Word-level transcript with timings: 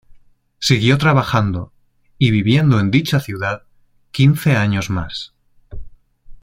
Siguió 0.57 0.97
trabajando 0.97 1.71
y 2.17 2.31
viviendo 2.31 2.79
en 2.79 2.89
dicha 2.89 3.19
ciudad 3.19 3.67
quince 4.11 4.55
años 4.55 4.89
más. 4.89 5.35